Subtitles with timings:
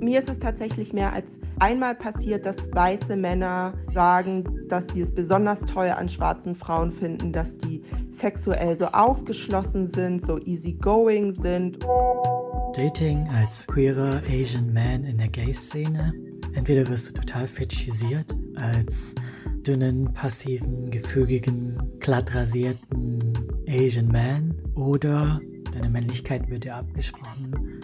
[0.00, 5.14] mir ist es tatsächlich mehr als einmal passiert, dass weiße Männer sagen, dass sie es
[5.14, 11.78] besonders toll an schwarzen Frauen finden, dass die sexuell so aufgeschlossen sind, so easygoing sind.
[12.76, 16.12] Dating als queerer Asian Man in der Gay-Szene.
[16.54, 19.14] Entweder wirst du total fetischisiert als
[19.66, 23.18] dünnen, passiven, gefügigen, glatt rasierten
[23.68, 25.40] Asian Man oder
[25.72, 27.80] deine Männlichkeit wird dir abgesprochen.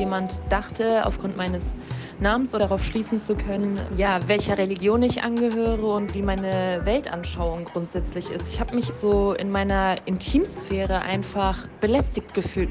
[0.00, 1.76] Jemand dachte, aufgrund meines
[2.20, 7.66] Namens oder darauf schließen zu können, ja, welcher Religion ich angehöre und wie meine Weltanschauung
[7.66, 8.48] grundsätzlich ist.
[8.50, 12.70] Ich habe mich so in meiner Intimsphäre einfach belästigt gefühlt.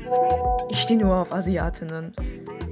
[0.70, 2.14] Ich stehe nur auf Asiatinnen.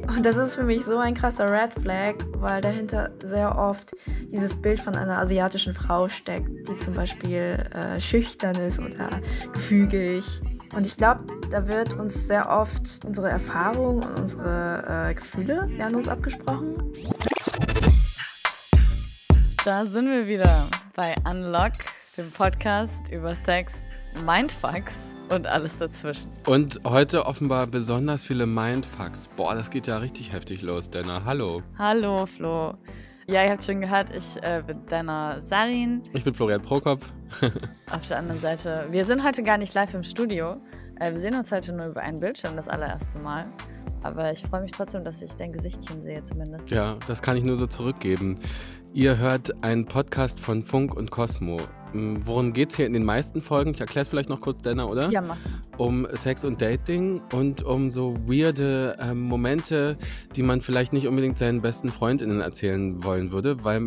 [0.07, 3.93] Und das ist für mich so ein krasser Red Flag, weil dahinter sehr oft
[4.31, 9.09] dieses Bild von einer asiatischen Frau steckt, die zum Beispiel äh, schüchtern ist oder
[9.53, 10.41] gefügig.
[10.73, 15.95] Und ich glaube, da wird uns sehr oft unsere Erfahrung und unsere äh, Gefühle werden
[15.95, 16.93] uns abgesprochen.
[19.63, 21.73] Da sind wir wieder bei Unlock,
[22.17, 23.73] dem Podcast über Sex,
[24.25, 26.29] Mindfucks und alles dazwischen.
[26.45, 29.29] Und heute offenbar besonders viele Mindfucks.
[29.35, 31.21] Boah, das geht ja richtig heftig los, Dana.
[31.25, 31.63] Hallo.
[31.77, 32.75] Hallo, Flo.
[33.29, 36.01] Ja, ihr habt schon gehört, ich äh, bin deiner Salin.
[36.13, 37.01] Ich bin Florian Prokop.
[37.91, 40.61] Auf der anderen Seite, wir sind heute gar nicht live im Studio.
[40.97, 43.45] Äh, wir sehen uns heute nur über einen Bildschirm das allererste Mal.
[44.01, 46.71] Aber ich freue mich trotzdem, dass ich dein Gesichtchen sehe, zumindest.
[46.71, 48.39] Ja, das kann ich nur so zurückgeben.
[48.93, 51.59] Ihr hört einen Podcast von Funk und Cosmo.
[51.93, 53.71] Hm, worum geht es hier in den meisten Folgen?
[53.71, 55.09] Ich erkläre es vielleicht noch kurz, Dana, oder?
[55.09, 55.37] Ja, mach.
[55.77, 59.97] Um Sex und Dating und um so weirde äh, Momente,
[60.35, 63.81] die man vielleicht nicht unbedingt seinen besten Freundinnen erzählen wollen würde, weil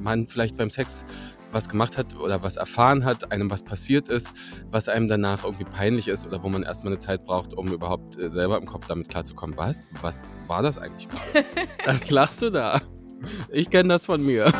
[0.00, 1.04] man vielleicht beim Sex
[1.52, 4.32] was gemacht hat oder was erfahren hat, einem was passiert ist,
[4.70, 8.18] was einem danach irgendwie peinlich ist oder wo man erstmal eine Zeit braucht, um überhaupt
[8.18, 9.56] äh, selber im Kopf damit klarzukommen.
[9.56, 9.88] Was?
[10.02, 11.46] Was war das eigentlich gerade?
[11.84, 12.80] was lachst du da?
[13.50, 14.52] Ich kenne das von mir.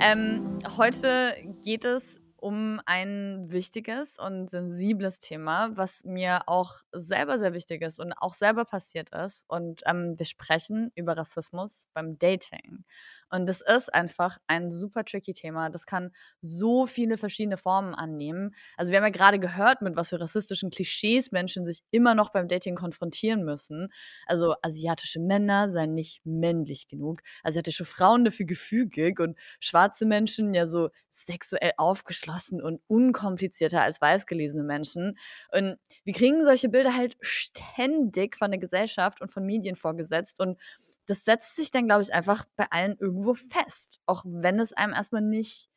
[0.00, 7.52] Ähm, heute geht es um ein wichtiges und sensibles Thema, was mir auch selber sehr
[7.52, 9.44] wichtig ist und auch selber passiert ist.
[9.48, 12.84] Und ähm, wir sprechen über Rassismus beim Dating.
[13.28, 15.68] Und das ist einfach ein super tricky Thema.
[15.68, 18.54] Das kann so viele verschiedene Formen annehmen.
[18.76, 22.30] Also wir haben ja gerade gehört, mit was für rassistischen Klischees Menschen sich immer noch
[22.30, 23.88] beim Dating konfrontieren müssen.
[24.26, 30.68] Also asiatische Männer seien nicht männlich genug, asiatische Frauen dafür gefügig und schwarze Menschen ja
[30.68, 32.27] so sexuell aufgeschlossen
[32.62, 35.18] und unkomplizierter als weißgelesene Menschen.
[35.52, 40.58] Und wir kriegen solche Bilder halt ständig von der Gesellschaft und von Medien vorgesetzt und
[41.06, 44.92] das setzt sich dann, glaube ich, einfach bei allen irgendwo fest, auch wenn es einem
[44.92, 45.70] erstmal nicht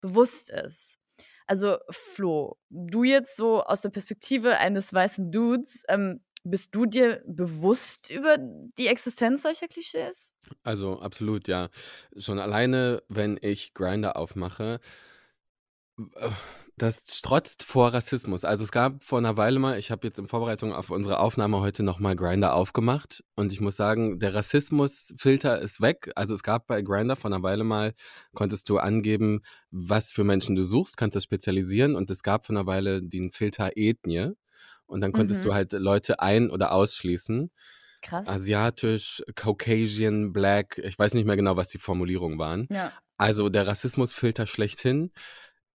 [0.00, 0.98] bewusst ist.
[1.46, 7.22] Also, Flo, du jetzt so aus der Perspektive eines weißen Dudes, ähm, bist du dir
[7.26, 10.32] bewusst über die Existenz solcher Klischees?
[10.62, 11.68] Also absolut, ja.
[12.16, 14.80] Schon alleine, wenn ich Grinder aufmache,
[16.76, 18.44] das strotzt vor Rassismus.
[18.44, 21.60] Also es gab vor einer Weile mal, ich habe jetzt in Vorbereitung auf unsere Aufnahme
[21.60, 26.12] heute nochmal Grinder aufgemacht und ich muss sagen, der Rassismusfilter ist weg.
[26.14, 27.94] Also es gab bei Grinder vor einer Weile mal,
[28.32, 32.54] konntest du angeben, was für Menschen du suchst, kannst das spezialisieren und es gab vor
[32.54, 34.32] einer Weile den Filter Ethnie
[34.86, 35.48] und dann konntest mhm.
[35.48, 37.50] du halt Leute ein- oder ausschließen.
[38.00, 38.28] Krass.
[38.28, 42.68] Asiatisch, Caucasian, Black, ich weiß nicht mehr genau, was die Formulierungen waren.
[42.70, 42.92] Ja.
[43.16, 45.10] Also der Rassismusfilter schlechthin.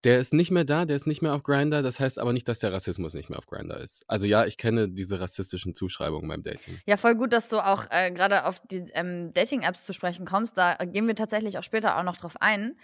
[0.03, 1.81] Der ist nicht mehr da, der ist nicht mehr auf Grinder.
[1.81, 4.03] Das heißt aber nicht, dass der Rassismus nicht mehr auf Grinder ist.
[4.07, 6.79] Also ja, ich kenne diese rassistischen Zuschreibungen beim Dating.
[6.85, 10.57] Ja, voll gut, dass du auch äh, gerade auf die ähm, Dating-Apps zu sprechen kommst.
[10.57, 12.77] Da gehen wir tatsächlich auch später auch noch drauf ein.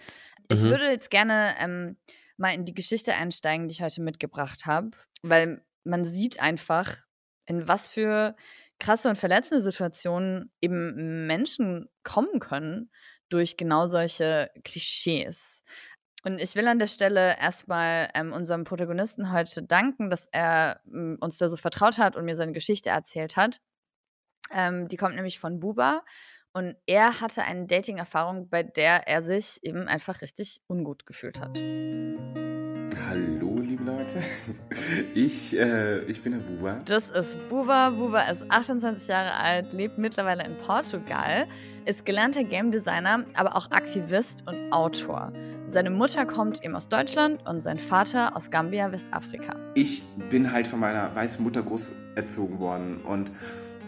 [0.48, 0.70] Ich mhm.
[0.70, 1.96] würde jetzt gerne ähm,
[2.36, 4.90] mal in die Geschichte einsteigen, die ich heute mitgebracht habe,
[5.22, 6.96] weil man sieht einfach,
[7.46, 8.36] in was für
[8.78, 12.90] krasse und verletzende Situationen eben Menschen kommen können
[13.28, 15.62] durch genau solche Klischees.
[16.22, 21.16] Und ich will an der Stelle erstmal ähm, unserem Protagonisten heute danken, dass er ähm,
[21.20, 23.60] uns da so vertraut hat und mir seine Geschichte erzählt hat.
[24.52, 26.02] Ähm, die kommt nämlich von Buba.
[26.52, 31.56] Und er hatte eine Dating-Erfahrung, bei der er sich eben einfach richtig ungut gefühlt hat.
[33.08, 33.49] Hallo,
[33.98, 34.22] Leute.
[35.14, 36.80] Ich, äh, ich bin der Buba.
[36.84, 37.90] Das ist Buba.
[37.90, 41.46] Buba ist 28 Jahre alt, lebt mittlerweile in Portugal,
[41.84, 45.32] ist gelernter Game Designer, aber auch Aktivist und Autor.
[45.66, 49.56] Seine Mutter kommt eben aus Deutschland und sein Vater aus Gambia, Westafrika.
[49.74, 53.30] Ich bin halt von meiner weißen Mutter groß erzogen worden und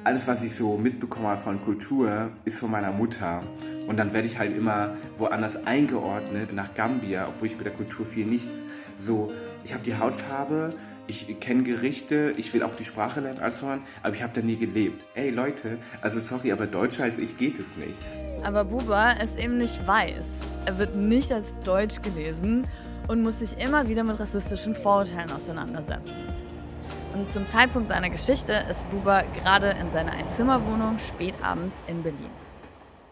[0.04, 3.43] alles, was ich so mitbekomme von Kultur, ist von meiner Mutter.
[3.87, 8.04] Und dann werde ich halt immer woanders eingeordnet, nach Gambia, obwohl ich mit der Kultur
[8.04, 8.64] viel nichts
[8.96, 9.32] so.
[9.64, 10.70] Ich habe die Hautfarbe,
[11.06, 14.41] ich kenne Gerichte, ich will auch die Sprache lernen, alles voran, aber ich habe da
[14.41, 15.06] nie gelebt.
[15.14, 18.00] Ey Leute, also sorry, aber deutscher als ich geht es nicht.
[18.43, 20.26] Aber Buba ist eben nicht weiß.
[20.67, 22.67] Er wird nicht als deutsch gelesen
[23.09, 26.17] und muss sich immer wieder mit rassistischen Vorurteilen auseinandersetzen.
[27.14, 32.31] Und zum Zeitpunkt seiner Geschichte ist Buba gerade in seiner Einzimmerwohnung spät abends in Berlin.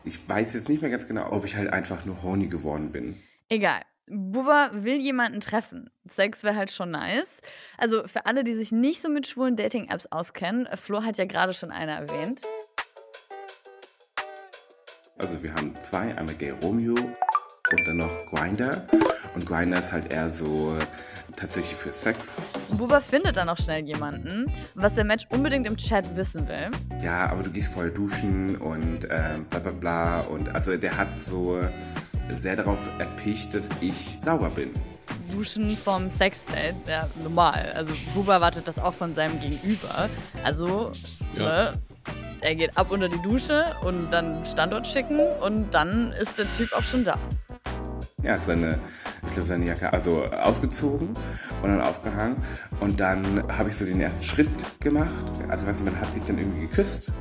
[0.04, 3.16] Ich weiß jetzt nicht mehr ganz genau, ob ich halt einfach nur horny geworden bin.
[3.50, 3.82] Egal.
[4.12, 5.88] Buba will jemanden treffen.
[6.04, 7.40] Sex wäre halt schon nice.
[7.78, 11.54] Also für alle, die sich nicht so mit schwulen Dating-Apps auskennen, Flo hat ja gerade
[11.54, 12.42] schon eine erwähnt.
[15.16, 18.88] Also wir haben zwei, einmal Gay Romeo und dann noch Grinder.
[19.36, 20.76] Und Grinder ist halt eher so
[21.36, 22.42] tatsächlich für Sex.
[22.76, 26.72] Buba findet dann auch schnell jemanden, was der Match unbedingt im Chat wissen will.
[27.00, 30.20] Ja, aber du gehst voll duschen und äh, bla bla bla.
[30.22, 31.60] Und also der hat so
[32.32, 34.70] sehr darauf erpicht, dass ich sauber bin.
[35.30, 37.72] Duschen vom Sexdate, ja, normal.
[37.74, 40.08] Also Buba erwartet das auch von seinem Gegenüber.
[40.44, 40.92] Also,
[41.36, 41.42] Ja.
[41.42, 41.72] ne,
[42.40, 46.72] er geht ab unter die Dusche und dann Standort schicken und dann ist der Typ
[46.72, 47.18] auch schon da.
[48.22, 48.78] Er hat seine,
[49.26, 51.08] ich glaube, seine Jacke also ausgezogen
[51.62, 52.36] und dann aufgehangen.
[52.80, 54.48] Und dann habe ich so den ersten Schritt
[54.80, 55.08] gemacht.
[55.48, 57.12] Also, weißt du, man hat sich dann irgendwie geküsst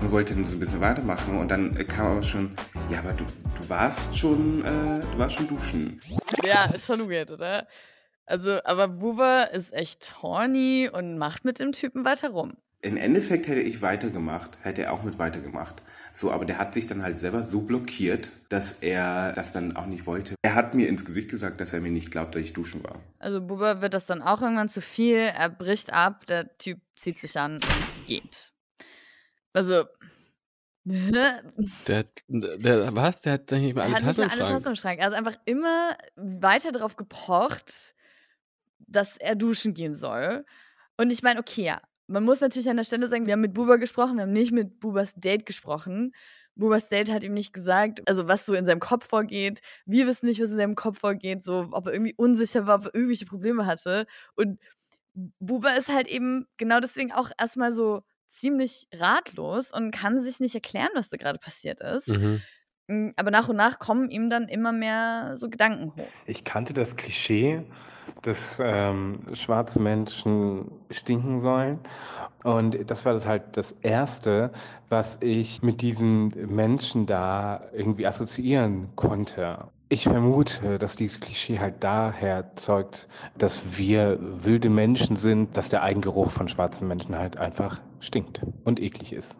[0.00, 1.38] und wollte dann so ein bisschen weitermachen.
[1.38, 2.54] Und dann kam aber schon,
[2.90, 6.00] ja, aber du, du warst schon, äh, du warst schon duschen.
[6.44, 7.66] Ja, ist schon weird, oder?
[8.26, 12.56] Also, aber Buba ist echt horny und macht mit dem Typen weiter rum.
[12.82, 15.82] Im Endeffekt hätte ich weitergemacht, hätte er auch mit weitergemacht.
[16.12, 19.86] So, aber der hat sich dann halt selber so blockiert, dass er das dann auch
[19.86, 20.34] nicht wollte.
[20.42, 23.00] Er hat mir ins Gesicht gesagt, dass er mir nicht glaubt, dass ich duschen war.
[23.18, 25.18] Also Buba wird das dann auch irgendwann zu viel.
[25.18, 28.52] Er bricht ab, der Typ zieht sich an und geht.
[29.56, 29.86] Also.
[30.84, 31.42] er
[31.86, 33.22] Der, der, was?
[33.22, 34.52] Der hat nicht mehr alle nicht Tassen mehr im alle Schrank.
[34.52, 35.00] Tassen im Schrank.
[35.00, 37.94] Er hat einfach immer weiter darauf gepocht,
[38.78, 40.44] dass er duschen gehen soll.
[40.98, 43.54] Und ich meine, okay, ja, man muss natürlich an der Stelle sagen, wir haben mit
[43.54, 46.12] Buba gesprochen, wir haben nicht mit Bubas Date gesprochen.
[46.54, 49.60] Bubas Date hat ihm nicht gesagt, also was so in seinem Kopf vorgeht.
[49.86, 52.84] Wir wissen nicht, was in seinem Kopf vorgeht, so ob er irgendwie unsicher war, ob
[52.86, 54.06] er irgendwelche Probleme hatte.
[54.36, 54.60] Und
[55.40, 60.54] Buba ist halt eben genau deswegen auch erstmal so ziemlich ratlos und kann sich nicht
[60.54, 62.08] erklären, was da gerade passiert ist.
[62.08, 62.42] Mhm.
[62.88, 66.08] Mm, Aber nach und nach kommen ihm dann immer mehr so Gedanken hoch.
[66.26, 67.62] Ich kannte das Klischee,
[68.22, 71.80] dass ähm, schwarze Menschen stinken sollen.
[72.44, 74.52] Und das war das halt das Erste,
[74.88, 79.68] was ich mit diesen Menschen da irgendwie assoziieren konnte.
[79.88, 83.06] Ich vermute, dass dieses Klischee halt daher zeugt,
[83.38, 88.80] dass wir wilde Menschen sind, dass der Eigengeruch von schwarzen Menschen halt einfach stinkt und
[88.80, 89.36] eklig ist.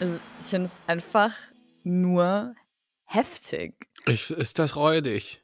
[0.00, 1.34] Also ich finde es einfach
[1.82, 2.54] nur
[3.04, 3.74] heftig.
[4.04, 5.42] Ich, ist das räudig?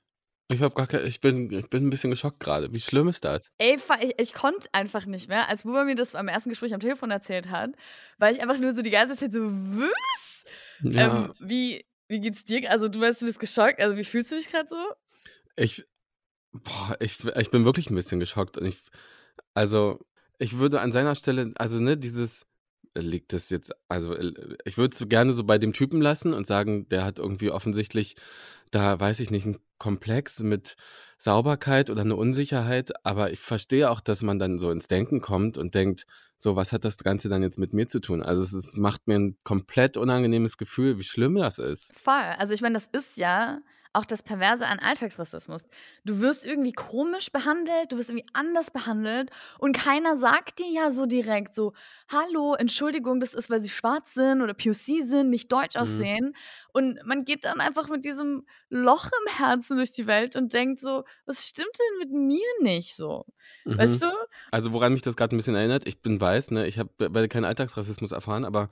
[0.49, 2.70] Ich hab gar kein, ich bin, ich bin ein bisschen geschockt gerade.
[2.75, 3.49] Wie schlimm ist das?
[3.56, 6.81] Ey, ich, ich konnte einfach nicht mehr, als Buba mir das beim ersten Gespräch am
[6.81, 7.70] Telefon erzählt hat,
[8.19, 10.44] weil ich einfach nur so die ganze Zeit so, was?
[10.82, 12.71] Ja, Ähm, wie, wie geht's dir?
[12.71, 13.81] Also du weißt, du bist geschockt.
[13.81, 14.77] Also wie fühlst du dich gerade so?
[15.56, 15.87] ich,
[16.53, 18.59] boah, ich, ich bin wirklich ein bisschen geschockt.
[18.59, 18.79] Und ich,
[19.55, 20.05] also,
[20.39, 22.47] ich würde an seiner Stelle, also, ne, dieses,
[22.94, 24.17] liegt das jetzt, also,
[24.64, 28.17] ich würde es gerne so bei dem Typen lassen und sagen, der hat irgendwie offensichtlich
[28.70, 30.76] da, weiß ich nicht, einen Komplex mit
[31.19, 32.93] Sauberkeit oder eine Unsicherheit.
[33.05, 36.06] Aber ich verstehe auch, dass man dann so ins Denken kommt und denkt,
[36.37, 38.22] so, was hat das Ganze dann jetzt mit mir zu tun?
[38.22, 41.93] Also, es ist, macht mir ein komplett unangenehmes Gefühl, wie schlimm das ist.
[41.98, 42.15] Voll.
[42.39, 43.60] Also ich meine, das ist ja
[43.94, 45.63] auch das Perverse an Alltagsrassismus.
[46.05, 50.91] Du wirst irgendwie komisch behandelt, du wirst irgendwie anders behandelt und keiner sagt dir ja
[50.91, 51.72] so direkt so,
[52.08, 55.81] hallo, Entschuldigung, das ist, weil sie schwarz sind oder POC sind, nicht deutsch Mhm.
[55.82, 56.34] aussehen.
[56.72, 60.81] Und man geht dann einfach mit diesem Loch im Herzen durch die Welt und denkt
[60.81, 63.24] so, was stimmt denn mit mir nicht so?
[63.65, 63.77] Mhm.
[63.77, 64.06] Weißt du?
[64.51, 67.29] Also woran mich das gerade ein bisschen erinnert, ich bin weiß, ne, ich habe werde
[67.29, 68.69] keinen Alltagsrassismus erfahren, aber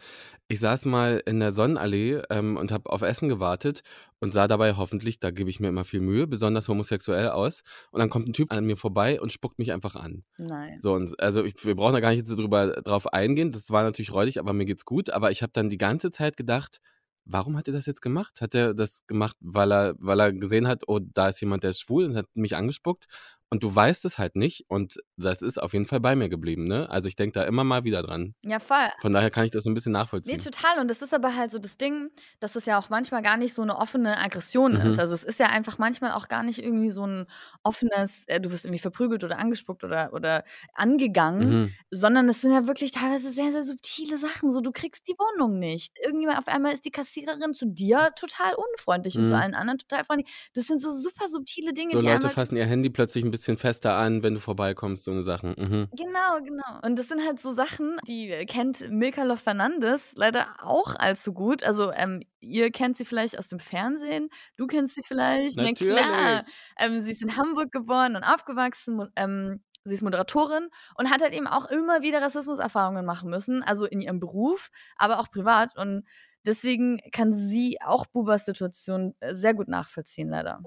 [0.49, 3.83] ich saß mal in der Sonnenallee ähm, und habe auf Essen gewartet
[4.23, 7.63] und sah dabei hoffentlich, da gebe ich mir immer viel Mühe, besonders homosexuell aus.
[7.91, 10.23] Und dann kommt ein Typ an mir vorbei und spuckt mich einfach an.
[10.39, 10.79] Nein.
[10.81, 13.51] So, und also ich, wir brauchen da gar nicht jetzt so drüber drauf eingehen.
[13.51, 15.11] Das war natürlich räudig, aber mir geht's gut.
[15.11, 16.79] Aber ich habe dann die ganze Zeit gedacht,
[17.25, 18.41] warum hat er das jetzt gemacht?
[18.41, 21.71] Hat er das gemacht, weil er, weil er gesehen hat, oh, da ist jemand, der
[21.71, 23.07] ist schwul und hat mich angespuckt?
[23.53, 26.65] Und du weißt es halt nicht und das ist auf jeden Fall bei mir geblieben,
[26.67, 26.89] ne?
[26.89, 28.35] Also ich denke da immer mal wieder dran.
[28.43, 28.89] Ja, voll.
[29.01, 30.39] Von daher kann ich das so ein bisschen Nee, nachvollziehen.
[30.39, 30.79] total.
[30.81, 33.53] Und das ist aber halt so das Ding, dass es ja auch manchmal gar nicht
[33.53, 34.81] so eine offene Aggression Mhm.
[34.81, 34.99] ist.
[34.99, 37.27] Also es ist ja einfach manchmal auch gar nicht irgendwie so ein
[37.63, 41.77] offenes, äh, du wirst irgendwie verprügelt oder angespuckt oder, oder angegangen, Mhm.
[41.91, 44.51] sondern es sind ja wirklich teilweise sehr, sehr subtile Sachen.
[44.51, 45.93] So, du kriegst die Wohnung nicht.
[46.03, 49.39] Irgendjemand, auf einmal ist die Kassiererin zu dir total unfreundlich und zu Mhm.
[49.41, 50.51] allen anderen total freundlich.
[50.55, 53.42] Das sind so super subtile Dinge, So die Leute fassen ihr Handy plötzlich ein bisschen
[53.43, 55.55] bisschen fester an, wenn du vorbeikommst, so eine Sachen.
[55.59, 55.89] Mhm.
[55.97, 56.81] Genau, genau.
[56.87, 61.65] Und das sind halt so Sachen, die kennt Milka Love Fernandes leider auch allzu gut.
[61.65, 65.57] Also ähm, ihr kennt sie vielleicht aus dem Fernsehen, du kennst sie vielleicht.
[65.57, 65.97] Natürlich.
[65.97, 66.45] Na klar.
[66.79, 69.09] Ähm, sie ist in Hamburg geboren und aufgewachsen.
[69.17, 73.87] Ähm, sie ist Moderatorin und hat halt eben auch immer wieder Rassismuserfahrungen machen müssen, also
[73.87, 75.77] in ihrem Beruf, aber auch privat.
[75.77, 76.05] Und
[76.47, 80.61] deswegen kann sie auch Bubas Situation äh, sehr gut nachvollziehen, leider.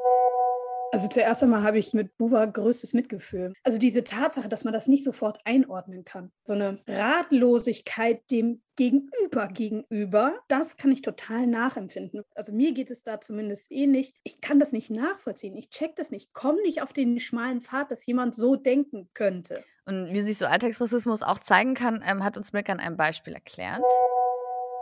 [0.91, 3.53] Also zuerst einmal habe ich mit Buba größtes Mitgefühl.
[3.63, 6.31] Also diese Tatsache, dass man das nicht sofort einordnen kann.
[6.43, 12.23] So eine Ratlosigkeit dem Gegenüber gegenüber, das kann ich total nachempfinden.
[12.35, 14.13] Also mir geht es da zumindest ähnlich.
[14.23, 15.55] Ich kann das nicht nachvollziehen.
[15.55, 16.33] Ich check das nicht.
[16.33, 19.63] Komm nicht auf den schmalen Pfad, dass jemand so denken könnte.
[19.85, 23.33] Und wie sich so Alltagsrassismus auch zeigen kann, ähm, hat uns Milka an einem Beispiel
[23.33, 23.81] erklärt.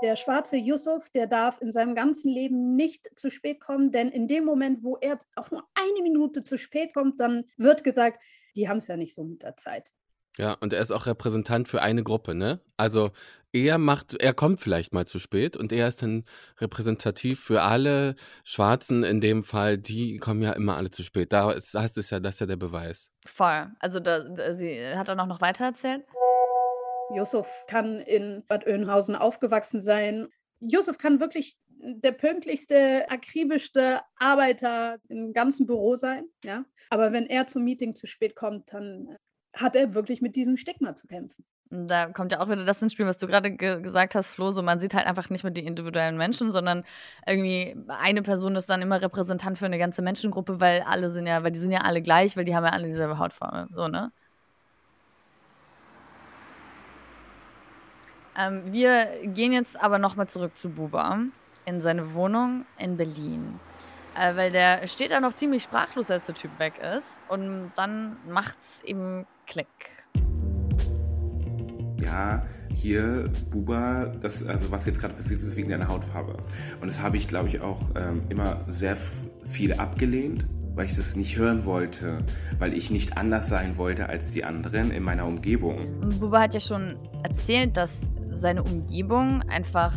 [0.04, 4.28] Der schwarze Yusuf, der darf in seinem ganzen Leben nicht zu spät kommen, denn in
[4.28, 8.22] dem Moment, wo er auch nur eine Minute zu spät kommt, dann wird gesagt,
[8.54, 9.94] die haben es ja nicht so mit der Zeit.
[10.38, 12.60] Ja, und er ist auch Repräsentant für eine Gruppe, ne?
[12.76, 13.12] Also
[13.54, 16.26] er macht, er kommt vielleicht mal zu spät und er ist dann
[16.58, 21.32] repräsentativ für alle Schwarzen in dem Fall, die kommen ja immer alle zu spät.
[21.32, 23.12] Da ist, das ist ja, das ist ja der Beweis.
[23.26, 23.72] Voll.
[23.80, 26.04] Also da, da, sie hat er noch weiter erzählt.
[27.16, 30.28] Yusuf kann in Bad Oeynhausen aufgewachsen sein.
[30.60, 36.26] Yusuf kann wirklich der pünktlichste, akribischste Arbeiter im ganzen Büro sein.
[36.44, 36.64] Ja?
[36.90, 39.18] Aber wenn er zum Meeting zu spät kommt, dann
[39.54, 41.46] hat er wirklich mit diesem Stigma zu kämpfen.
[41.70, 44.52] Da kommt ja auch wieder das ins Spiel, was du gerade ge gesagt hast, Flo.
[44.52, 46.84] So, man sieht halt einfach nicht mehr die individuellen Menschen, sondern
[47.26, 51.44] irgendwie eine Person ist dann immer Repräsentant für eine ganze Menschengruppe, weil alle sind ja,
[51.44, 53.74] weil die sind ja alle gleich, weil die haben ja alle dieselbe Hautfarbe.
[53.74, 54.12] So, ne?
[58.38, 61.20] Ähm, wir gehen jetzt aber nochmal zurück zu Buba
[61.66, 63.60] in seine Wohnung in Berlin.
[64.16, 67.22] Äh, weil der steht da noch ziemlich sprachlos, als der Typ weg ist.
[67.30, 69.68] Und dann macht's eben Klick.
[72.02, 76.38] Ja, hier, Buba, das, also was jetzt gerade passiert ist, wegen deiner Hautfarbe.
[76.82, 81.16] Und das habe ich, glaube ich, auch ähm, immer sehr viel abgelehnt, weil ich das
[81.16, 82.20] nicht hören wollte,
[82.60, 85.78] weil ich nicht anders sein wollte als die anderen in meiner Umgebung.
[86.02, 88.02] Und Buba hat ja schon erzählt, dass
[88.36, 89.94] seine Umgebung einfach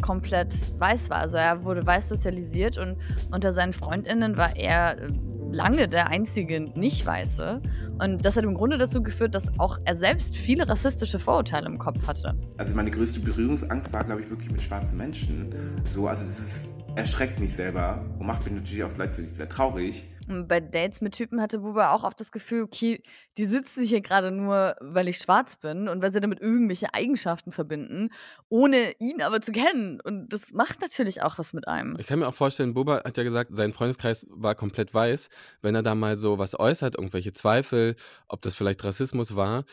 [0.00, 1.18] komplett weiß war.
[1.18, 2.96] Also er wurde weiß sozialisiert und
[3.30, 5.12] unter seinen Freundinnen war er äh,
[5.50, 7.62] lange der einzige Nicht-Weiße.
[7.98, 11.78] Und das hat im Grunde dazu geführt, dass auch er selbst viele rassistische Vorurteile im
[11.78, 12.36] Kopf hatte.
[12.58, 15.54] Also meine größte Berührungsangst war, glaube ich, wirklich mit schwarzen Menschen.
[15.84, 20.04] So, also es ist, erschreckt mich selber und macht mich natürlich auch gleichzeitig sehr traurig.
[20.28, 23.02] Bei Dates mit Typen hatte Buba auch oft das Gefühl, okay,
[23.38, 27.52] die sitzen hier gerade nur, weil ich schwarz bin und weil sie damit irgendwelche Eigenschaften
[27.52, 28.10] verbinden,
[28.48, 30.00] ohne ihn aber zu kennen.
[30.00, 31.96] Und das macht natürlich auch was mit einem.
[31.98, 35.28] Ich kann mir auch vorstellen, Buba hat ja gesagt, sein Freundeskreis war komplett weiß.
[35.62, 37.94] Wenn er da mal so was äußert, irgendwelche Zweifel,
[38.28, 39.64] ob das vielleicht Rassismus war,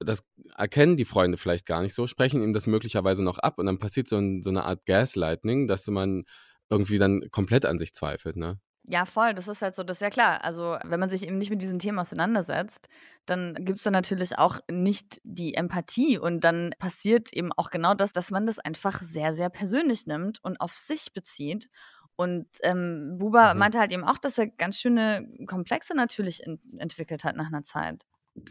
[0.00, 0.22] das
[0.56, 3.78] erkennen die Freunde vielleicht gar nicht so, sprechen ihm das möglicherweise noch ab und dann
[3.78, 6.24] passiert so, ein, so eine Art Gaslightning, dass man
[6.68, 8.58] irgendwie dann komplett an sich zweifelt, ne?
[8.86, 10.44] Ja, voll, das ist halt so, das ist ja klar.
[10.44, 12.88] Also, wenn man sich eben nicht mit diesen Themen auseinandersetzt,
[13.24, 17.94] dann gibt es da natürlich auch nicht die Empathie und dann passiert eben auch genau
[17.94, 21.70] das, dass man das einfach sehr, sehr persönlich nimmt und auf sich bezieht.
[22.16, 23.60] Und ähm, Buba mhm.
[23.60, 27.64] meinte halt eben auch, dass er ganz schöne Komplexe natürlich in, entwickelt hat nach einer
[27.64, 28.04] Zeit.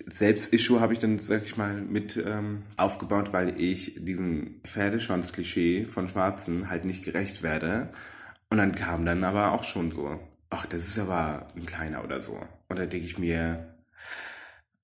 [0.07, 6.07] Selbst-Issue habe ich dann, sag ich mal, mit ähm, aufgebaut, weil ich diesem Pferdeschwanz-Klischee von
[6.07, 7.91] Schwarzen halt nicht gerecht werde
[8.53, 10.19] und dann kam dann aber auch schon so,
[10.51, 12.33] ach, das ist aber ein kleiner oder so.
[12.69, 13.73] Und da denke ich mir,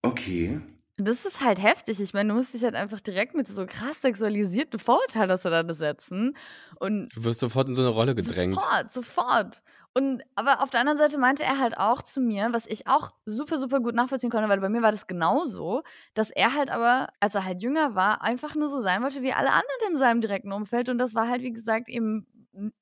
[0.02, 0.60] okay.
[0.98, 2.02] Das ist halt heftig.
[2.02, 6.36] Ich meine, du musst dich halt einfach direkt mit so krass sexualisierten Vorurteilen auseinandersetzen.
[6.80, 8.56] Und du wirst sofort in so eine Rolle gedrängt.
[8.56, 9.62] Sofort, sofort.
[9.94, 13.12] Und aber auf der anderen Seite meinte er halt auch zu mir, was ich auch
[13.28, 15.84] super, super gut nachvollziehen konnte, weil bei mir war das genauso,
[16.16, 19.34] dass er halt aber, als er halt jünger war, einfach nur so sein wollte wie
[19.34, 20.90] alle anderen in seinem direkten Umfeld.
[20.90, 22.26] Und das war halt, wie gesagt, eben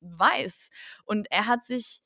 [0.02, 0.70] weiß.
[1.06, 2.02] Und er hat sich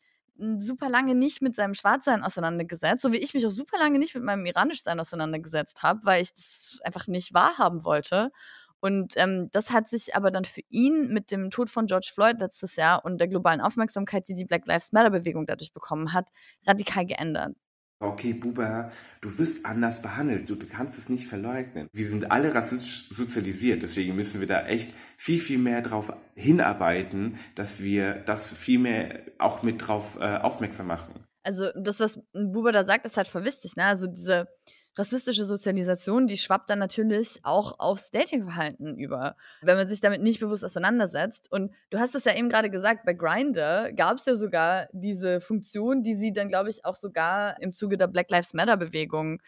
[0.58, 4.16] super lange nicht mit seinem Schwarzsein auseinandergesetzt, so wie ich mich auch super lange nicht
[4.16, 8.32] mit meinem Iranischsein auseinandergesetzt habe, weil ich das einfach nicht wahrhaben wollte.
[8.80, 12.40] Und ähm, das hat sich aber dann für ihn mit dem Tod von George Floyd
[12.40, 16.30] letztes Jahr und der globalen Aufmerksamkeit, die die Black Lives Matter-Bewegung dadurch bekommen hat,
[16.66, 17.56] radikal geändert.
[18.02, 18.90] Okay, Buba,
[19.22, 20.50] du wirst anders behandelt.
[20.50, 21.88] Du, kannst es nicht verleugnen.
[21.94, 23.84] Wir sind alle rassistisch sozialisiert.
[23.84, 29.22] Deswegen müssen wir da echt viel, viel mehr drauf hinarbeiten, dass wir das viel mehr
[29.38, 31.14] auch mit drauf äh, aufmerksam machen.
[31.44, 33.76] Also das, was Buba da sagt, ist halt voll wichtig.
[33.76, 33.86] Ne?
[33.86, 34.48] Also diese
[34.96, 40.40] rassistische Sozialisation, die schwappt dann natürlich auch aufs Datingverhalten über, wenn man sich damit nicht
[40.40, 41.52] bewusst auseinandersetzt.
[41.52, 45.40] Und du hast es ja eben gerade gesagt, bei Grindr gab es ja sogar diese
[45.40, 49.42] Funktion, die sie dann, glaube ich, auch sogar im Zuge der Black Lives Matter Bewegung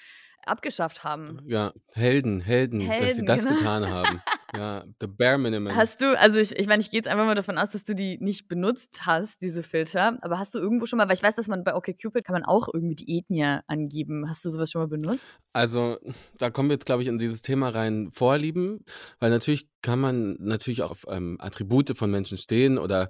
[0.46, 1.40] abgeschafft haben.
[1.46, 3.58] Ja, Helden, Helden, Helden dass sie das genau.
[3.58, 4.22] getan haben.
[4.56, 5.76] Ja, the bare minimum.
[5.76, 7.96] Hast du, also ich, ich meine, ich gehe jetzt einfach mal davon aus, dass du
[7.96, 11.36] die nicht benutzt hast, diese Filter, aber hast du irgendwo schon mal, weil ich weiß,
[11.36, 14.30] dass man bei OkCupid kann man auch irgendwie die Ethnie angeben.
[14.30, 15.34] Hast du sowas schon mal benutzt?
[15.54, 15.98] Also,
[16.38, 18.86] da kommen wir jetzt, glaube ich, in dieses Thema rein Vorlieben,
[19.20, 23.10] weil natürlich kann man natürlich auch auf ähm, Attribute von Menschen stehen oder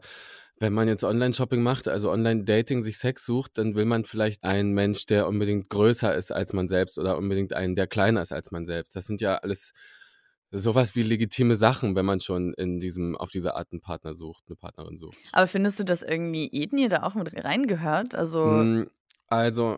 [0.59, 4.71] wenn man jetzt Online-Shopping macht, also Online-Dating, sich Sex sucht, dann will man vielleicht einen
[4.71, 8.51] Mensch, der unbedingt größer ist als man selbst oder unbedingt einen, der kleiner ist als
[8.51, 8.95] man selbst.
[8.95, 9.73] Das sind ja alles
[10.53, 14.43] sowas wie legitime Sachen, wenn man schon in diesem, auf diese Art einen Partner sucht,
[14.47, 15.17] eine Partnerin sucht.
[15.31, 18.13] Aber findest du, dass irgendwie Ethnie da auch mit reingehört?
[18.15, 18.83] Also, Mm,
[19.33, 19.77] Also,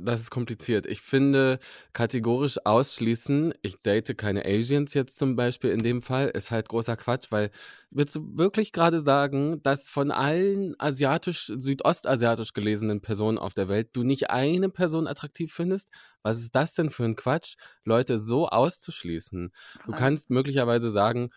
[0.00, 0.86] das ist kompliziert.
[0.86, 1.58] Ich finde,
[1.92, 6.96] kategorisch ausschließen, ich date keine Asians jetzt zum Beispiel in dem Fall, ist halt großer
[6.96, 7.50] Quatsch, weil
[7.90, 13.90] willst du wirklich gerade sagen, dass von allen asiatisch, südostasiatisch gelesenen Personen auf der Welt
[13.94, 15.90] du nicht eine Person attraktiv findest?
[16.22, 19.50] Was ist das denn für ein Quatsch, Leute so auszuschließen?
[19.84, 19.94] Du Voll.
[19.94, 21.30] kannst möglicherweise sagen,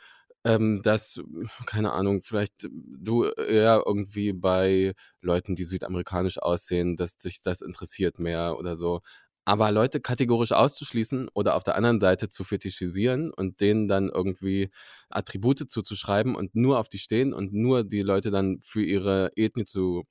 [0.45, 1.21] ähm, dass,
[1.67, 8.19] keine Ahnung, vielleicht du eher irgendwie bei Leuten, die südamerikanisch aussehen, dass sich das interessiert
[8.19, 9.01] mehr oder so.
[9.47, 14.71] Aber Leute kategorisch auszuschließen oder auf der anderen Seite zu fetischisieren und denen dann irgendwie
[15.09, 19.65] Attribute zuzuschreiben und nur auf die stehen und nur die Leute dann für ihre Ethnie
[19.65, 20.03] zu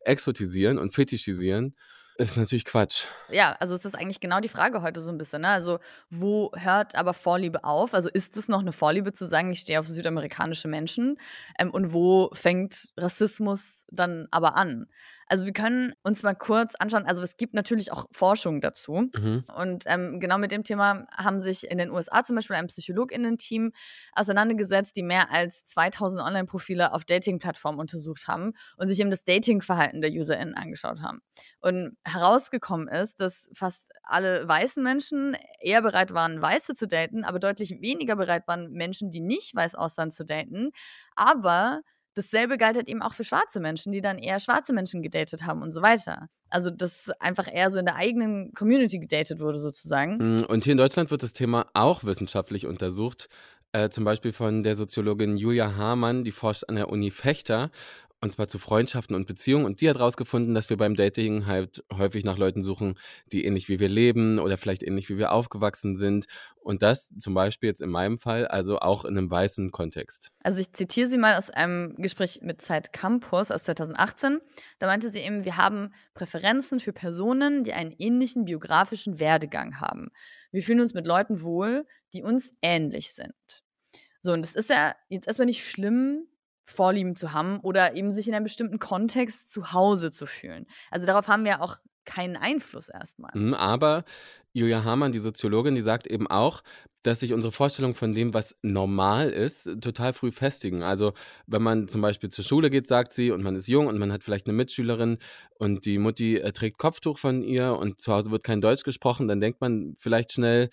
[0.00, 1.76] exotisieren und fetischisieren,
[2.16, 3.04] ist natürlich Quatsch.
[3.30, 5.42] ja, also ist das eigentlich genau die Frage heute so ein bisschen.
[5.42, 5.48] Ne?
[5.48, 5.80] Also,
[6.10, 7.94] wo hört aber Vorliebe auf?
[7.94, 11.18] Also, ist es noch eine Vorliebe zu sagen, ich stehe auf südamerikanische Menschen?
[11.58, 14.86] Ähm, und wo fängt Rassismus dann aber an?
[15.28, 17.04] Also, wir können uns mal kurz anschauen.
[17.04, 19.10] Also, es gibt natürlich auch Forschung dazu.
[19.14, 19.44] Mhm.
[19.56, 23.72] Und ähm, genau mit dem Thema haben sich in den USA zum Beispiel ein PsychologInnen-Team
[24.12, 30.00] auseinandergesetzt, die mehr als 2000 Online-Profile auf Dating-Plattformen untersucht haben und sich eben das Dating-Verhalten
[30.00, 31.20] der UserInnen angeschaut haben.
[31.60, 37.38] Und herausgekommen ist, dass fast alle weißen Menschen eher bereit waren, Weiße zu daten, aber
[37.38, 40.70] deutlich weniger bereit waren, Menschen, die nicht weiß aussahen, zu daten.
[41.16, 41.80] Aber
[42.14, 45.62] dasselbe galt halt eben auch für schwarze Menschen, die dann eher schwarze Menschen gedatet haben
[45.62, 46.28] und so weiter.
[46.50, 50.40] Also, dass einfach eher so in der eigenen Community gedatet wurde, sozusagen.
[50.40, 53.28] Mm, Und hier in Deutschland wird das Thema auch wissenschaftlich untersucht.
[53.72, 57.70] Äh, zum Beispiel von der Soziologin Julia Hamann, die forscht an der Uni Fechter.
[58.24, 59.66] Und zwar zu Freundschaften und Beziehungen.
[59.66, 62.98] Und die hat herausgefunden, dass wir beim Dating halt häufig nach Leuten suchen,
[63.30, 66.24] die ähnlich wie wir leben oder vielleicht ähnlich wie wir aufgewachsen sind.
[66.56, 70.30] Und das zum Beispiel jetzt in meinem Fall, also auch in einem weißen Kontext.
[70.42, 74.40] Also ich zitiere sie mal aus einem Gespräch mit Zeit Campus aus 2018.
[74.78, 80.08] Da meinte sie eben, wir haben Präferenzen für Personen, die einen ähnlichen biografischen Werdegang haben.
[80.50, 83.34] Wir fühlen uns mit Leuten wohl, die uns ähnlich sind.
[84.22, 86.26] So, und es ist ja jetzt erstmal nicht schlimm,
[86.66, 90.66] Vorlieben zu haben oder eben sich in einem bestimmten Kontext zu Hause zu fühlen.
[90.90, 93.32] Also darauf haben wir auch keinen Einfluss erstmal.
[93.34, 94.04] Mhm, Aber
[94.52, 96.62] Julia Hamann, die Soziologin, die sagt eben auch,
[97.02, 100.82] dass sich unsere Vorstellung von dem, was normal ist, total früh festigen.
[100.82, 101.12] Also
[101.46, 104.12] wenn man zum Beispiel zur Schule geht, sagt sie, und man ist jung und man
[104.12, 105.18] hat vielleicht eine Mitschülerin
[105.58, 109.28] und die Mutti äh, trägt Kopftuch von ihr und zu Hause wird kein Deutsch gesprochen,
[109.28, 110.70] dann denkt man vielleicht schnell,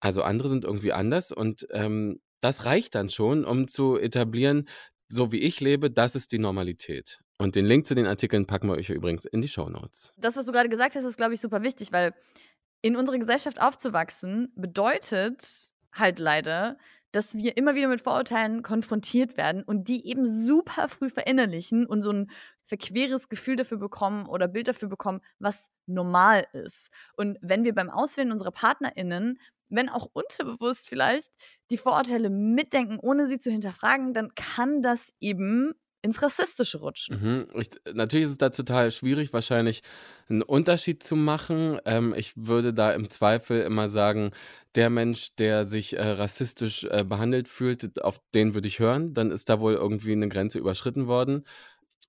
[0.00, 4.66] also andere sind irgendwie anders und ähm, das reicht dann schon, um zu etablieren,
[5.12, 7.20] so wie ich lebe, das ist die Normalität.
[7.38, 10.14] Und den Link zu den Artikeln packen wir euch übrigens in die Show Notes.
[10.16, 12.14] das, was du gerade gesagt hast, ist, glaube ich, super wichtig, weil
[12.80, 16.78] in unserer Gesellschaft aufzuwachsen bedeutet halt leider,
[17.12, 22.00] dass wir immer wieder mit Vorurteilen konfrontiert werden und die eben super früh verinnerlichen und
[22.00, 22.30] so ein
[22.64, 26.88] verqueres Gefühl dafür bekommen oder Bild dafür bekommen, was normal ist.
[27.16, 29.38] Und wenn wir beim Auswählen unserer PartnerInnen,
[29.72, 31.30] wenn auch unterbewusst vielleicht,
[31.70, 37.20] die Vorurteile mitdenken, ohne sie zu hinterfragen, dann kann das eben ins Rassistische rutschen.
[37.20, 37.60] Mhm.
[37.60, 39.82] Ich, natürlich ist es da total schwierig, wahrscheinlich
[40.28, 41.78] einen Unterschied zu machen.
[41.84, 44.32] Ähm, ich würde da im Zweifel immer sagen,
[44.74, 49.14] der Mensch, der sich äh, rassistisch äh, behandelt fühlt, auf den würde ich hören.
[49.14, 51.44] Dann ist da wohl irgendwie eine Grenze überschritten worden.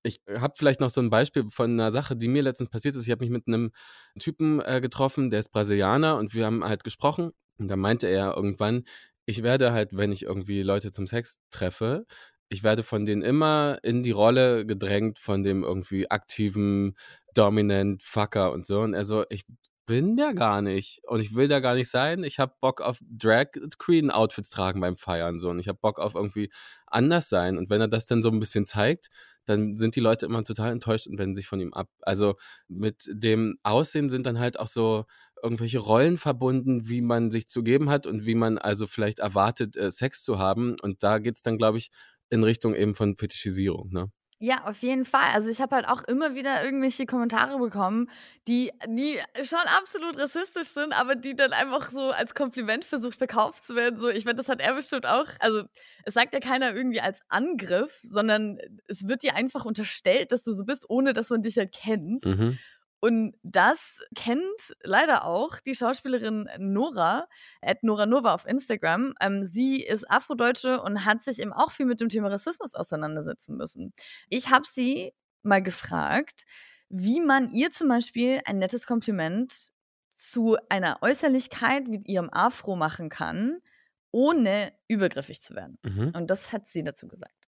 [0.03, 3.05] Ich habe vielleicht noch so ein Beispiel von einer Sache, die mir letztens passiert ist.
[3.05, 3.71] Ich habe mich mit einem
[4.19, 7.31] Typen äh, getroffen, der ist Brasilianer und wir haben halt gesprochen.
[7.57, 8.83] Und da meinte er irgendwann,
[9.25, 12.05] ich werde halt, wenn ich irgendwie Leute zum Sex treffe,
[12.49, 16.95] ich werde von denen immer in die Rolle gedrängt von dem irgendwie aktiven,
[17.33, 18.81] dominant Fucker und so.
[18.81, 19.45] Und er so, ich
[19.85, 22.23] bin der gar nicht und ich will da gar nicht sein.
[22.23, 23.47] Ich habe Bock auf Drag
[23.79, 26.51] Queen Outfits tragen beim Feiern so und ich habe Bock auf irgendwie
[26.87, 27.57] anders sein.
[27.57, 29.09] Und wenn er das dann so ein bisschen zeigt,
[29.45, 31.89] dann sind die Leute immer total enttäuscht und wenden sich von ihm ab.
[32.01, 32.35] Also
[32.67, 35.05] mit dem Aussehen sind dann halt auch so
[35.41, 39.75] irgendwelche Rollen verbunden, wie man sich zu geben hat und wie man also vielleicht erwartet,
[39.75, 40.75] äh, Sex zu haben.
[40.81, 41.91] Und da geht es dann, glaube ich,
[42.29, 43.91] in Richtung eben von Fetischisierung.
[43.91, 44.11] Ne?
[44.43, 45.31] Ja, auf jeden Fall.
[45.33, 48.09] Also ich habe halt auch immer wieder irgendwelche Kommentare bekommen,
[48.45, 53.63] die, die schon absolut rassistisch sind, aber die dann einfach so als Kompliment versucht verkauft
[53.63, 53.97] zu werden.
[53.97, 55.27] So, ich meine, das hat er bestimmt auch.
[55.39, 55.63] Also
[56.03, 60.51] es sagt ja keiner irgendwie als Angriff, sondern es wird dir einfach unterstellt, dass du
[60.51, 62.25] so bist, ohne dass man dich halt kennt.
[62.25, 62.59] Mhm.
[63.03, 67.27] Und das kennt leider auch die Schauspielerin Nora,
[67.61, 69.13] at Nora Nova auf Instagram.
[69.19, 73.57] Ähm, sie ist Afrodeutsche und hat sich eben auch viel mit dem Thema Rassismus auseinandersetzen
[73.57, 73.91] müssen.
[74.29, 75.11] Ich habe sie
[75.41, 76.45] mal gefragt,
[76.87, 79.73] wie man ihr zum Beispiel ein nettes Kompliment
[80.13, 83.57] zu einer Äußerlichkeit wie ihrem Afro machen kann,
[84.11, 85.77] ohne übergriffig zu werden.
[85.83, 86.13] Mhm.
[86.15, 87.42] Und das hat sie dazu gesagt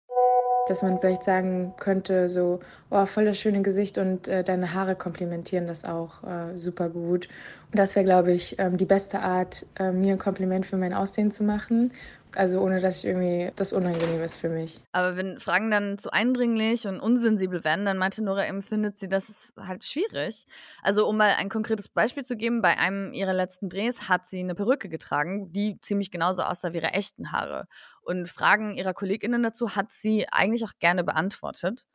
[0.68, 4.96] dass man vielleicht sagen könnte, so, oh, voll das schöne Gesicht und äh, deine Haare
[4.96, 7.28] komplimentieren das auch äh, super gut.
[7.72, 10.92] Und das wäre, glaube ich, ähm, die beste Art, äh, mir ein Kompliment für mein
[10.94, 11.92] Aussehen zu machen.
[12.34, 14.80] Also ohne dass ich irgendwie das unangenehm ist für mich.
[14.92, 19.08] Aber wenn Fragen dann zu eindringlich und unsensibel werden, dann meinte Nora eben, findet sie
[19.08, 20.44] das halt schwierig.
[20.82, 24.40] Also um mal ein konkretes Beispiel zu geben, bei einem ihrer letzten Drehs hat sie
[24.40, 27.66] eine Perücke getragen, die ziemlich genauso aussah wie ihre echten Haare.
[28.02, 31.86] Und Fragen ihrer KollegInnen dazu hat sie eigentlich auch gerne beantwortet.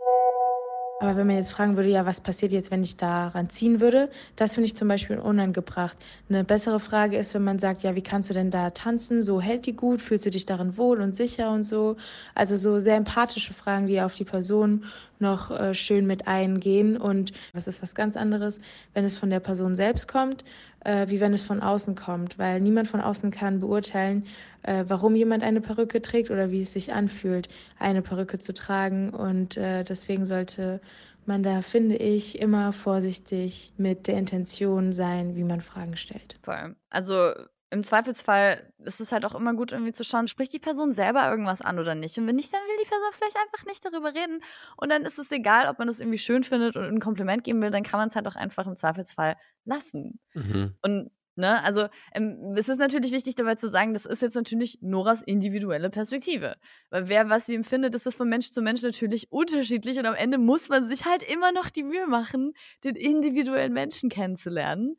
[1.01, 4.11] Aber wenn man jetzt fragen würde, ja, was passiert jetzt, wenn ich daran ziehen würde,
[4.35, 5.97] das finde ich zum Beispiel unangebracht.
[6.29, 9.23] Eine bessere Frage ist, wenn man sagt, ja, wie kannst du denn da tanzen?
[9.23, 11.97] So hält die gut, fühlst du dich darin wohl und sicher und so.
[12.35, 14.85] Also so sehr empathische Fragen, die auf die Person
[15.17, 16.97] noch äh, schön mit eingehen.
[16.97, 18.61] Und was ist was ganz anderes,
[18.93, 20.43] wenn es von der Person selbst kommt,
[20.83, 24.25] äh, wie wenn es von außen kommt, weil niemand von außen kann beurteilen,
[24.63, 29.11] äh, warum jemand eine Perücke trägt oder wie es sich anfühlt, eine Perücke zu tragen.
[29.11, 30.81] Und äh, deswegen sollte
[31.25, 36.37] man da, finde ich, immer vorsichtig mit der Intention sein, wie man Fragen stellt.
[36.41, 36.75] Vor allem.
[36.89, 37.33] Also
[37.71, 41.29] im Zweifelsfall ist es halt auch immer gut, irgendwie zu schauen, spricht die Person selber
[41.29, 42.17] irgendwas an oder nicht.
[42.17, 44.43] Und wenn nicht, dann will die Person vielleicht einfach nicht darüber reden.
[44.75, 47.61] Und dann ist es egal, ob man das irgendwie schön findet und ein Kompliment geben
[47.61, 50.19] will, dann kann man es halt auch einfach im Zweifelsfall lassen.
[50.33, 50.73] Mhm.
[50.81, 51.63] Und Ne?
[51.63, 55.89] Also ähm, es ist natürlich wichtig dabei zu sagen, das ist jetzt natürlich Noras individuelle
[55.89, 56.57] Perspektive.
[56.89, 60.13] Weil wer was wie empfindet, ist das von Mensch zu Mensch natürlich unterschiedlich und am
[60.13, 62.53] Ende muss man sich halt immer noch die Mühe machen,
[62.83, 64.97] den individuellen Menschen kennenzulernen.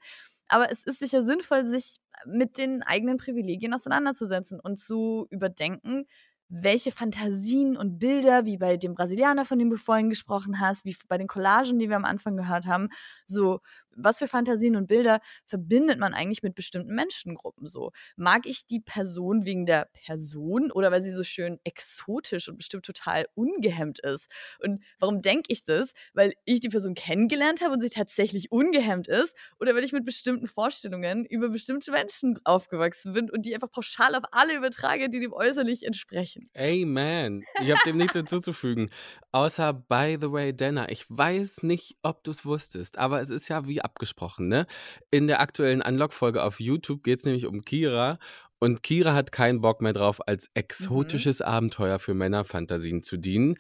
[0.53, 6.05] Aber es ist sicher sinnvoll, sich mit den eigenen Privilegien auseinanderzusetzen und zu überdenken,
[6.51, 10.95] welche Fantasien und Bilder, wie bei dem Brasilianer, von dem du vorhin gesprochen hast, wie
[11.09, 12.91] bei den Collagen, die wir am Anfang gehört haben,
[13.25, 13.61] so
[13.97, 17.93] was für Fantasien und Bilder verbindet man eigentlich mit bestimmten Menschengruppen so?
[18.17, 22.85] Mag ich die Person wegen der Person oder weil sie so schön exotisch und bestimmt
[22.85, 24.29] total ungehemmt ist?
[24.61, 25.93] Und warum denke ich das?
[26.15, 30.05] Weil ich die Person kennengelernt habe und sie tatsächlich ungehemmt ist oder weil ich mit
[30.05, 35.21] bestimmten Vorstellungen über bestimmte Menschen aufgewachsen bin und die einfach pauschal auf alle übertrage, die
[35.21, 36.51] dem äußerlich entsprechen?
[36.57, 37.45] Amen.
[37.61, 38.91] Ich habe dem nichts hinzuzufügen.
[39.33, 43.49] Außer, by the way, Dana, ich weiß nicht, ob du es wusstest, aber es ist
[43.49, 44.67] ja wie abgesprochen, ne?
[45.11, 48.19] In der aktuellen Unlock-Folge auf YouTube geht es nämlich um Kira.
[48.59, 51.47] Und Kira hat keinen Bock mehr drauf, als exotisches mhm.
[51.47, 53.57] Abenteuer für Männerfantasien zu dienen.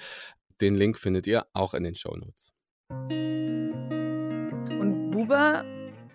[0.60, 2.52] Den Link findet ihr auch in den Shownotes.
[4.78, 5.64] Und Buba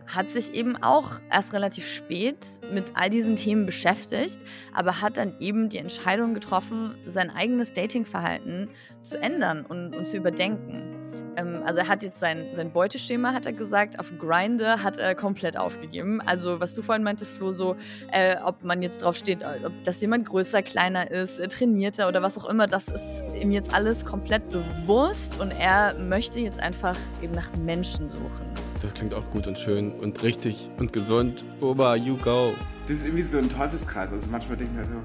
[0.08, 2.38] hat sich eben auch erst relativ spät
[2.72, 4.40] mit all diesen Themen beschäftigt,
[4.74, 8.70] aber hat dann eben die Entscheidung getroffen, sein eigenes Datingverhalten
[9.04, 10.97] zu ändern und, und zu überdenken.
[11.38, 15.16] Ähm, also er hat jetzt sein, sein Beuteschema, hat er gesagt, auf Grinder hat er
[15.16, 16.20] komplett aufgegeben.
[16.22, 17.76] Also was du vorhin meintest, Flo, so
[18.12, 22.08] äh, ob man jetzt drauf steht, äh, ob das jemand größer, kleiner ist, äh, trainierter
[22.08, 26.60] oder was auch immer, das ist ihm jetzt alles komplett bewusst und er möchte jetzt
[26.60, 28.48] einfach eben nach Menschen suchen.
[28.82, 31.46] Das klingt auch gut und schön und richtig und gesund.
[31.60, 32.54] Boba, you go.
[32.84, 34.14] Das ist irgendwie so ein Teufelskreis.
[34.14, 34.96] Also manchmal denke ich mir so,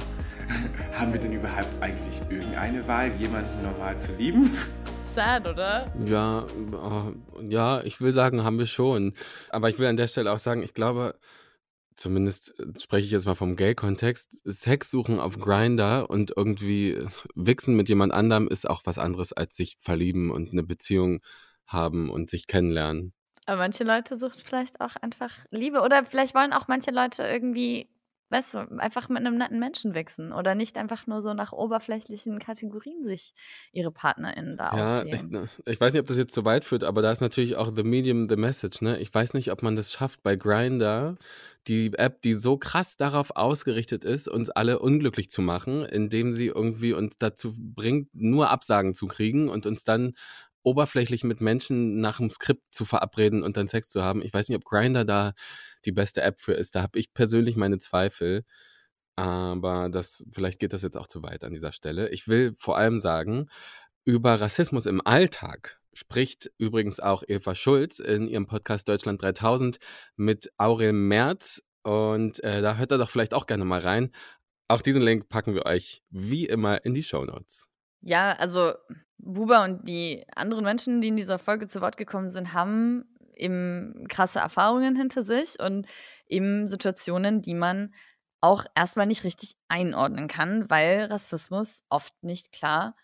[1.01, 4.51] haben wir denn überhaupt eigentlich irgendeine Wahl, jemanden normal zu lieben?
[5.13, 5.93] Sad, oder?
[6.05, 9.15] Ja, äh, ja, ich will sagen, haben wir schon.
[9.51, 11.19] Aber ich will an der Stelle auch sagen, ich glaube,
[11.97, 16.99] zumindest spreche ich jetzt mal vom Gay-Kontext, Sex suchen auf Grinder und irgendwie
[17.35, 21.21] wichsen mit jemand anderem ist auch was anderes als sich verlieben und eine Beziehung
[21.67, 23.13] haben und sich kennenlernen.
[23.45, 27.89] Aber manche Leute suchen vielleicht auch einfach Liebe oder vielleicht wollen auch manche Leute irgendwie
[28.33, 32.39] weißt du, einfach mit einem netten Menschen wechseln oder nicht einfach nur so nach oberflächlichen
[32.39, 33.35] Kategorien sich
[33.73, 35.27] ihre PartnerInnen da ja, auswählen.
[35.27, 37.57] Ich, ne, ich weiß nicht, ob das jetzt zu weit führt, aber da ist natürlich
[37.57, 38.99] auch the medium, the message, ne?
[38.99, 41.17] Ich weiß nicht, ob man das schafft bei Grinder,
[41.69, 46.47] die App, die so krass darauf ausgerichtet ist, uns alle unglücklich zu machen, indem sie
[46.47, 50.15] irgendwie uns dazu bringt, nur Absagen zu kriegen und uns dann
[50.65, 54.23] oberflächlich mit Menschen nach dem Skript zu verabreden und dann Sex zu haben.
[54.23, 55.33] Ich weiß nicht, ob Grinder da
[55.83, 56.75] die beste App für ist.
[56.75, 58.45] Da habe ich persönlich meine Zweifel.
[59.17, 62.09] Aber das, vielleicht geht das jetzt auch zu weit an dieser Stelle.
[62.11, 63.49] Ich will vor allem sagen,
[64.05, 69.79] über Rassismus im Alltag spricht übrigens auch Eva Schulz in ihrem Podcast Deutschland 3000
[70.17, 71.63] mit Aurel Merz.
[71.83, 74.11] Und äh, da hört er doch vielleicht auch gerne mal rein.
[74.69, 77.69] Auch diesen Link packen wir euch wie immer in die Show Notes.
[78.01, 78.73] Ja, also
[79.19, 83.05] Buba und die anderen Menschen, die in dieser Folge zu Wort gekommen sind, haben
[83.37, 85.87] eben krasse Erfahrungen hinter sich und
[86.27, 87.95] eben Situationen, die man
[88.41, 92.97] auch erstmal nicht richtig einordnen kann, weil Rassismus oft nicht klar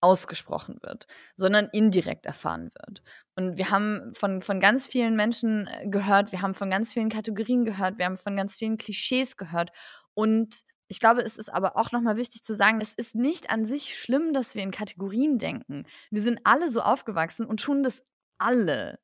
[0.00, 3.02] ausgesprochen wird, sondern indirekt erfahren wird.
[3.36, 7.08] Und wir haben von, von ganz vielen Menschen äh, gehört, wir haben von ganz vielen
[7.08, 9.70] Kategorien gehört, wir haben von ganz vielen Klischees gehört.
[10.14, 13.64] Und ich glaube, es ist aber auch nochmal wichtig zu sagen, es ist nicht an
[13.64, 15.84] sich schlimm, dass wir in Kategorien denken.
[16.10, 18.02] Wir sind alle so aufgewachsen und tun das
[18.38, 18.98] alle.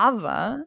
[0.00, 0.64] Aber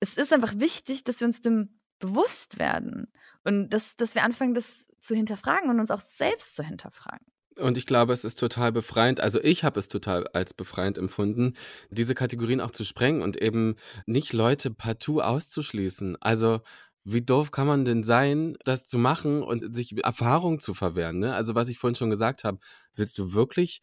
[0.00, 3.12] es ist einfach wichtig, dass wir uns dem bewusst werden
[3.44, 7.26] und dass, dass wir anfangen, das zu hinterfragen und uns auch selbst zu hinterfragen.
[7.58, 9.20] Und ich glaube, es ist total befreiend.
[9.20, 11.52] Also ich habe es total als befreiend empfunden,
[11.90, 16.16] diese Kategorien auch zu sprengen und eben nicht Leute partout auszuschließen.
[16.22, 16.60] Also
[17.04, 21.18] wie doof kann man denn sein, das zu machen und sich Erfahrung zu verwehren?
[21.18, 21.34] Ne?
[21.34, 22.60] Also was ich vorhin schon gesagt habe,
[22.94, 23.82] willst du wirklich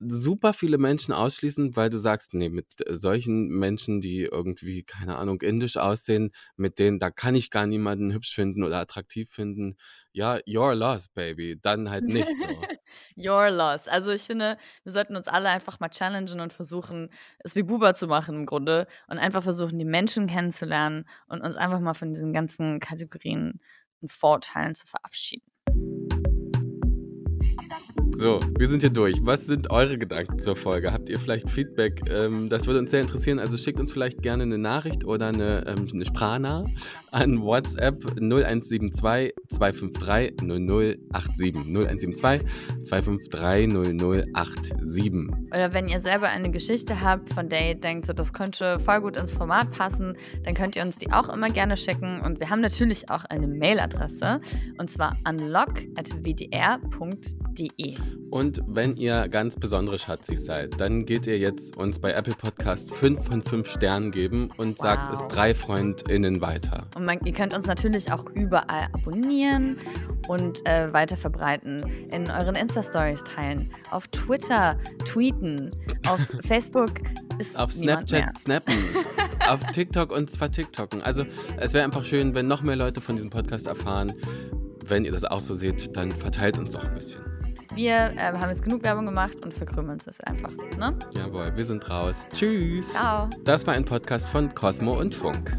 [0.00, 5.40] super viele Menschen ausschließen, weil du sagst, nee, mit solchen Menschen, die irgendwie, keine Ahnung,
[5.42, 9.76] indisch aussehen, mit denen, da kann ich gar niemanden hübsch finden oder attraktiv finden.
[10.12, 11.58] Ja, you're lost, baby.
[11.60, 12.46] Dann halt nicht so.
[13.16, 13.88] you're lost.
[13.88, 17.94] Also ich finde, wir sollten uns alle einfach mal challengen und versuchen, es wie Buba
[17.94, 22.12] zu machen im Grunde und einfach versuchen, die Menschen kennenzulernen und uns einfach mal von
[22.12, 23.60] diesen ganzen Kategorien
[24.00, 25.50] und Vorteilen zu verabschieden.
[28.18, 29.24] So, wir sind hier durch.
[29.24, 30.92] Was sind eure Gedanken zur Folge?
[30.92, 32.02] Habt ihr vielleicht Feedback?
[32.10, 33.38] Ähm, das würde uns sehr interessieren.
[33.38, 36.64] Also schickt uns vielleicht gerne eine Nachricht oder eine, ähm, eine Sprachna
[37.12, 41.54] an WhatsApp 0172 253 0087.
[41.54, 42.42] 0172
[42.82, 45.28] 253 0087.
[45.54, 49.00] Oder wenn ihr selber eine Geschichte habt, von der ihr denkt, so, das könnte voll
[49.00, 52.20] gut ins Format passen, dann könnt ihr uns die auch immer gerne schicken.
[52.20, 54.40] Und wir haben natürlich auch eine Mailadresse
[54.76, 56.08] und zwar unlock.wdr.de.
[58.30, 62.92] Und wenn ihr ganz besondere Schatzis seid, dann geht ihr jetzt uns bei Apple Podcast
[62.94, 64.84] 5 von 5 Sternen geben und wow.
[64.84, 66.86] sagt es drei FreundInnen weiter.
[66.94, 69.78] Und man, ihr könnt uns natürlich auch überall abonnieren
[70.28, 75.70] und äh, weiter verbreiten, in euren Insta-Stories teilen, auf Twitter tweeten,
[76.06, 77.00] auf Facebook
[77.38, 78.74] ist Auf Snapchat snappen,
[79.48, 81.02] auf TikTok und zwar TikToken.
[81.02, 81.24] Also
[81.56, 84.12] es wäre einfach schön, wenn noch mehr Leute von diesem Podcast erfahren.
[84.84, 87.27] Wenn ihr das auch so seht, dann verteilt uns doch ein bisschen.
[87.78, 90.50] Wir äh, haben jetzt genug Werbung gemacht und verkrümmeln uns das einfach.
[90.76, 90.98] Ne?
[91.12, 92.26] Jawohl, wir sind raus.
[92.32, 92.94] Tschüss.
[92.94, 93.30] Ciao.
[93.44, 95.56] Das war ein Podcast von Cosmo und Funk.